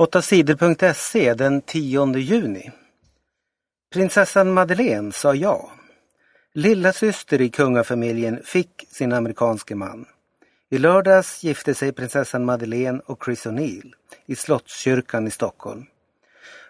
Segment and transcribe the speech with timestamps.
[0.00, 2.70] 8sidor.se den 10 juni.
[3.92, 5.70] Prinsessan Madeleine sa ja.
[6.54, 10.06] Lilla syster i kungafamiljen fick sin amerikanske man.
[10.70, 13.92] I lördags gifte sig prinsessan Madeleine och Chris O'Neill
[14.26, 15.84] i Slottskyrkan i Stockholm.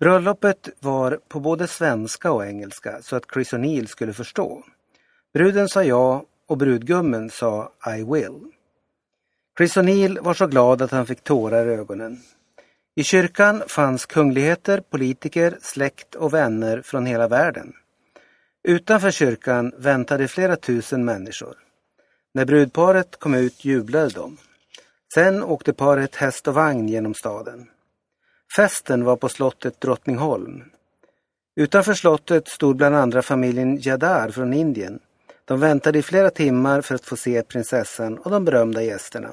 [0.00, 4.64] Bröllopet var på både svenska och engelska så att Chris O'Neill skulle förstå.
[5.34, 8.52] Bruden sa ja och brudgummen sa I will.
[9.58, 12.20] Chris O'Neill var så glad att han fick tårar i ögonen.
[12.94, 17.72] I kyrkan fanns kungligheter, politiker, släkt och vänner från hela världen.
[18.68, 21.54] Utanför kyrkan väntade flera tusen människor.
[22.34, 24.36] När brudparet kom ut jublade de.
[25.14, 27.66] Sen åkte paret häst och vagn genom staden.
[28.56, 30.62] Festen var på slottet Drottningholm.
[31.56, 34.98] Utanför slottet stod bland andra familjen Jadar från Indien.
[35.44, 39.32] De väntade i flera timmar för att få se prinsessan och de berömda gästerna.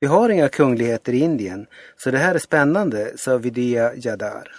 [0.00, 4.52] Vi har inga kungligheter i Indien, så det här är spännande, sa Vidya Jadar.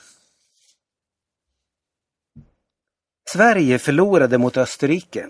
[3.30, 5.28] Sverige förlorade mot Österrike.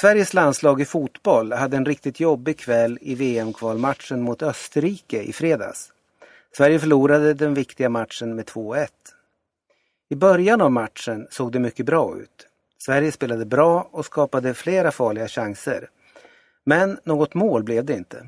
[0.00, 5.92] Sveriges landslag i fotboll hade en riktigt jobbig kväll i VM-kvalmatchen mot Österrike i fredags.
[6.56, 8.88] Sverige förlorade den viktiga matchen med 2-1.
[10.08, 12.48] I början av matchen såg det mycket bra ut.
[12.78, 15.88] Sverige spelade bra och skapade flera farliga chanser.
[16.64, 18.26] Men något mål blev det inte.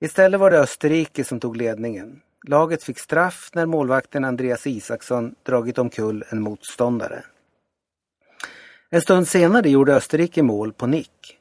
[0.00, 2.20] Istället var det Österrike som tog ledningen.
[2.46, 7.24] Laget fick straff när målvakten Andreas Isaksson dragit omkull en motståndare.
[8.90, 11.38] En stund senare gjorde Österrike mål på nick.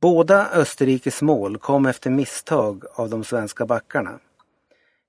[0.00, 4.18] Båda Österrikes mål kom efter misstag av de svenska backarna.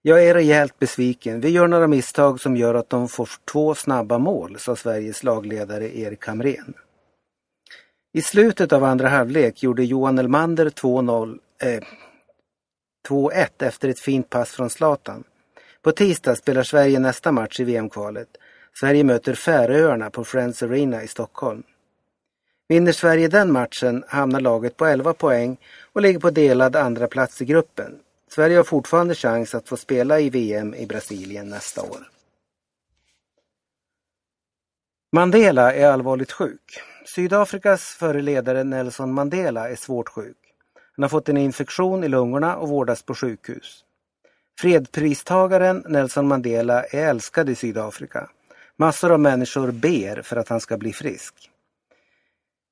[0.01, 1.41] Jag är rejält besviken.
[1.41, 5.97] Vi gör några misstag som gör att de får två snabba mål, sa Sveriges lagledare
[5.97, 6.73] Erik Hamrén.
[8.13, 11.83] I slutet av andra halvlek gjorde Johan Elmander 2-0, eh,
[13.09, 15.23] 2-1 efter ett fint pass från Zlatan.
[15.81, 18.27] På tisdag spelar Sverige nästa match i VM-kvalet.
[18.73, 21.63] Sverige möter Färöarna på Friends Arena i Stockholm.
[22.67, 25.57] Vinner Sverige den matchen hamnar laget på 11 poäng
[25.93, 27.99] och ligger på delad andra plats i gruppen.
[28.29, 32.09] Sverige har fortfarande chans att få spela i VM i Brasilien nästa år.
[35.11, 36.81] Mandela är allvarligt sjuk.
[37.05, 40.42] Sydafrikas förre ledare Nelson Mandela är svårt sjuk.
[40.95, 43.83] Han har fått en infektion i lungorna och vårdas på sjukhus.
[44.59, 48.29] Fredpristagaren Nelson Mandela är älskad i Sydafrika.
[48.77, 51.49] Massor av människor ber för att han ska bli frisk.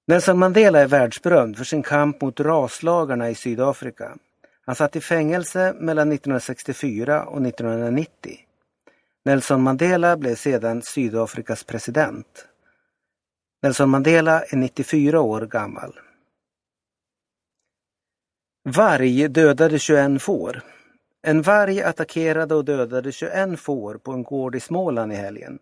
[0.07, 4.17] Nelson Mandela är världsberömd för sin kamp mot raslagarna i Sydafrika.
[4.65, 8.37] Han satt i fängelse mellan 1964 och 1990.
[9.25, 12.47] Nelson Mandela blev sedan Sydafrikas president.
[13.63, 15.99] Nelson Mandela är 94 år gammal.
[18.63, 20.61] Varg dödade 21 får.
[21.21, 25.59] En varg attackerade och dödade 21 får på en gård i Småland i helgen.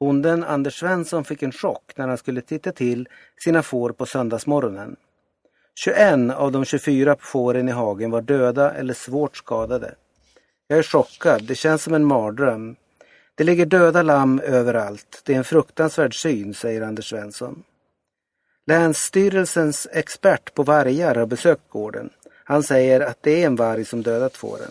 [0.00, 3.08] Bonden Anders Svensson fick en chock när han skulle titta till
[3.44, 4.96] sina får på söndagsmorgonen.
[5.84, 9.94] 21 av de 24 fåren i hagen var döda eller svårt skadade.
[10.66, 12.76] Jag är chockad, det känns som en mardröm.
[13.34, 15.22] Det ligger döda lamm överallt.
[15.24, 17.62] Det är en fruktansvärd syn, säger Anders Svensson.
[18.66, 22.10] Länsstyrelsens expert på vargar har besökt gården.
[22.48, 24.70] Han säger att det är en varg som dödat fåren.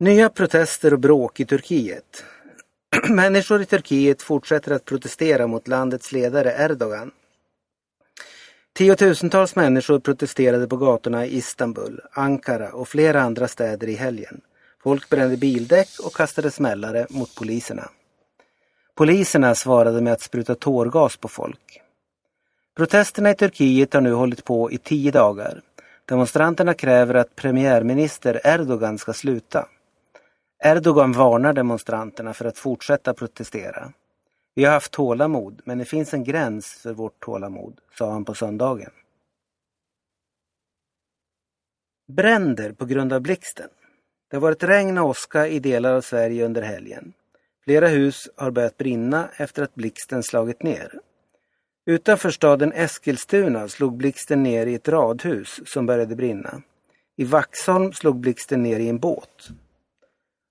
[0.00, 2.24] Nya protester och bråk i Turkiet.
[3.08, 7.10] Människor i Turkiet fortsätter att protestera mot landets ledare Erdogan.
[8.72, 14.40] Tiotusentals människor protesterade på gatorna i Istanbul, Ankara och flera andra städer i helgen.
[14.82, 17.90] Folk brände bildäck och kastade smällare mot poliserna.
[18.94, 21.81] Poliserna svarade med att spruta tårgas på folk.
[22.76, 25.62] Protesterna i Turkiet har nu hållit på i tio dagar.
[26.04, 29.68] Demonstranterna kräver att premiärminister Erdogan ska sluta.
[30.64, 33.92] Erdogan varnar demonstranterna för att fortsätta protestera.
[34.54, 38.34] Vi har haft tålamod, men det finns en gräns för vårt tålamod, sa han på
[38.34, 38.90] söndagen.
[42.12, 43.68] Bränder på grund av blixten.
[44.30, 47.12] Det har varit regn och åska i delar av Sverige under helgen.
[47.64, 51.00] Flera hus har börjat brinna efter att blixten slagit ner.
[51.86, 56.62] Utanför staden Eskilstuna slog blixten ner i ett radhus som började brinna.
[57.16, 59.48] I Vaxholm slog blixten ner i en båt.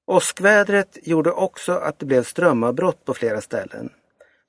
[0.08, 3.90] Åskvädret gjorde också att det blev strömavbrott på flera ställen.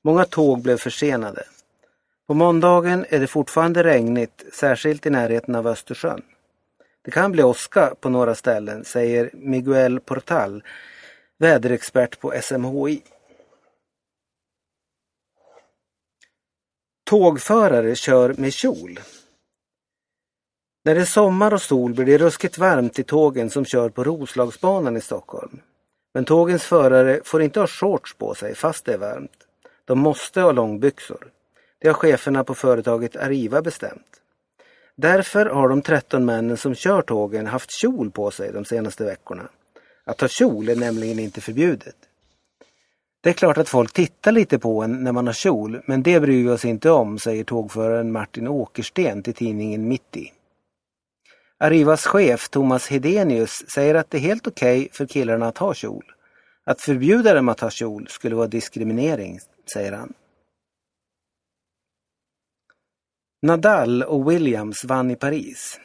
[0.04, 1.42] Många tåg blev försenade.
[2.26, 6.22] På måndagen är det fortfarande regnigt, särskilt i närheten av Östersjön.
[7.04, 10.62] Det kan bli åska på några ställen, säger Miguel Portal,
[11.38, 13.02] väderexpert på SMHI.
[17.12, 19.00] Tågförare kör med kjol.
[20.84, 24.04] När det är sommar och sol blir det ruskigt varmt i tågen som kör på
[24.04, 25.60] Roslagsbanan i Stockholm.
[26.14, 29.46] Men tågens förare får inte ha shorts på sig fast det är varmt.
[29.84, 31.30] De måste ha långbyxor.
[31.78, 34.20] Det har cheferna på företaget Arriva bestämt.
[34.96, 39.48] Därför har de 13 männen som kör tågen haft kjol på sig de senaste veckorna.
[40.04, 41.96] Att ha kjol är nämligen inte förbjudet.
[43.22, 46.20] Det är klart att folk tittar lite på en när man har kjol, men det
[46.20, 50.32] bryr vi oss inte om, säger tågföraren Martin Åkersten till tidningen Mitti.
[51.58, 55.74] Arrivas chef Thomas Hedenius säger att det är helt okej okay för killarna att ha
[55.74, 56.04] kjol.
[56.64, 59.38] Att förbjuda dem att ha kjol skulle vara diskriminering,
[59.72, 60.12] säger han.
[63.42, 65.80] Nadal och Williams vann i Paris.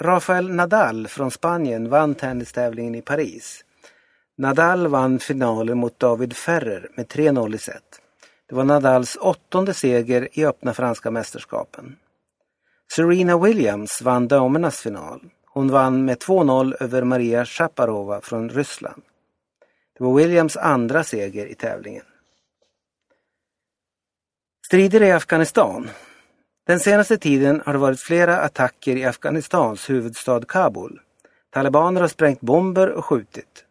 [0.00, 3.64] Rafael Nadal från Spanien vann tennistävlingen i Paris.
[4.38, 8.00] Nadal vann finalen mot David Ferrer med 3-0 i set.
[8.48, 11.96] Det var Nadals åttonde seger i öppna franska mästerskapen.
[12.96, 15.20] Serena Williams vann damernas final.
[15.46, 19.02] Hon vann med 2-0 över Maria Shaparova från Ryssland.
[19.98, 22.04] Det var Williams andra seger i tävlingen.
[24.66, 25.90] Strider i Afghanistan.
[26.66, 31.00] Den senaste tiden har det varit flera attacker i Afghanistans huvudstad Kabul.
[31.50, 33.64] Talibaner har sprängt bomber och skjutit.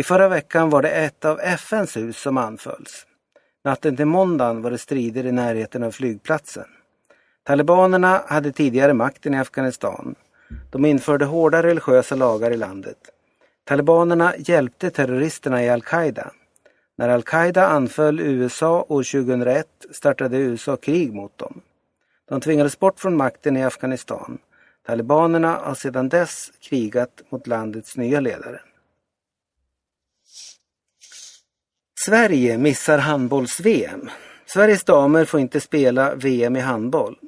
[0.00, 3.06] I förra veckan var det ett av FNs hus som anfölls.
[3.64, 6.64] Natten till måndagen var det strider i närheten av flygplatsen.
[7.44, 10.14] Talibanerna hade tidigare makten i Afghanistan.
[10.70, 12.96] De införde hårda religiösa lagar i landet.
[13.64, 16.30] Talibanerna hjälpte terroristerna i al-Qaida.
[16.96, 21.60] När al-Qaida anföll USA år 2001 startade USA krig mot dem.
[22.28, 24.38] De tvingades bort från makten i Afghanistan.
[24.86, 28.60] Talibanerna har sedan dess krigat mot landets nya ledare.
[32.06, 34.10] Sverige missar handbolls-VM.
[34.46, 37.18] Sveriges damer får inte spela VM i handboll.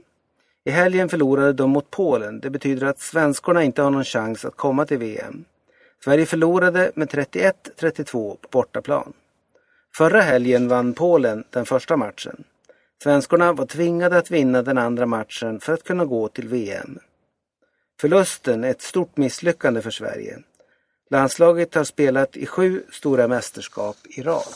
[0.64, 2.40] I helgen förlorade de mot Polen.
[2.40, 5.44] Det betyder att svenskorna inte har någon chans att komma till VM.
[6.04, 9.12] Sverige förlorade med 31-32 på bortaplan.
[9.96, 12.44] Förra helgen vann Polen den första matchen.
[13.02, 16.98] Svenskorna var tvingade att vinna den andra matchen för att kunna gå till VM.
[18.00, 20.38] Förlusten är ett stort misslyckande för Sverige.
[21.12, 24.54] Landslaget har spelat i sju stora mästerskap i rad.